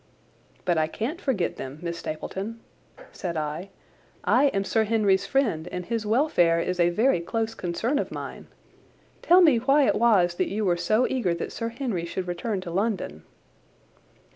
[0.65, 2.59] "But I can't forget them, Miss Stapleton,"
[3.11, 3.69] said I.
[4.23, 8.47] "I am Sir Henry's friend, and his welfare is a very close concern of mine.
[9.21, 12.61] Tell me why it was that you were so eager that Sir Henry should return
[12.61, 13.21] to London."